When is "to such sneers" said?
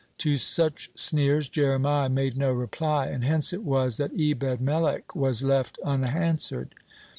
0.17-1.47